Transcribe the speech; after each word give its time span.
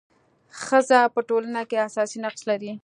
ښځه 0.63 0.99
په 1.13 1.19
ټولنه 1.29 1.61
کي 1.69 1.77
اساسي 1.87 2.17
نقش 2.23 2.41
لري. 2.49 2.71